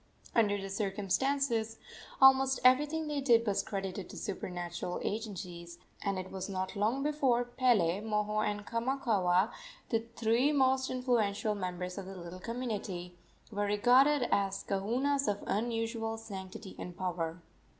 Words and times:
Under 0.33 0.59
the 0.59 0.71
circumstances 0.71 1.77
almost 2.19 2.59
everything 2.63 3.07
they 3.07 3.21
did 3.21 3.45
was 3.45 3.61
credited 3.61 4.09
to 4.09 4.17
supernatural 4.17 4.99
agencies, 5.03 5.77
and 6.01 6.17
it 6.17 6.31
was 6.31 6.49
not 6.49 6.75
long 6.75 7.03
before 7.03 7.43
Pele, 7.45 8.01
Moho 8.01 8.43
and 8.43 8.65
Kamakaua 8.65 9.51
the 9.89 9.99
three 10.15 10.51
most 10.51 10.89
influential 10.89 11.53
members 11.53 11.99
of 11.99 12.07
the 12.07 12.15
little 12.17 12.39
community 12.39 13.15
were 13.51 13.65
regarded 13.65 14.27
as 14.31 14.63
kahunas 14.63 15.27
of 15.27 15.43
unusual 15.45 16.17
sanctity 16.17 16.75
and 16.79 16.97
power. 16.97 17.39